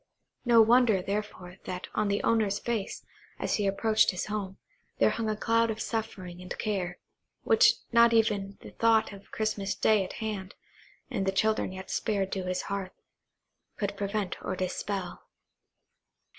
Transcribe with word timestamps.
No 0.45 0.63
wonder, 0.63 0.99
therefore, 1.03 1.57
that 1.65 1.87
on 1.93 2.07
that 2.07 2.25
owner's 2.25 2.57
face, 2.57 3.05
as 3.37 3.57
he 3.57 3.67
approached 3.67 4.09
his 4.09 4.25
home, 4.25 4.57
there 4.97 5.11
hung 5.11 5.29
a 5.29 5.35
cloud 5.37 5.69
of 5.69 5.79
suffering 5.79 6.41
and 6.41 6.57
care, 6.57 6.97
which 7.43 7.73
not 7.91 8.11
even 8.11 8.57
the 8.61 8.71
thought 8.71 9.13
of 9.13 9.21
the 9.25 9.29
Christmas 9.29 9.75
day 9.75 10.03
at 10.03 10.13
hand, 10.13 10.55
and 11.11 11.27
the 11.27 11.31
children 11.31 11.71
yet 11.71 11.91
spared 11.91 12.31
to 12.31 12.45
his 12.45 12.63
hearth, 12.63 12.99
could 13.77 13.95
prevent 13.95 14.43
or 14.43 14.55
dispel. 14.55 15.27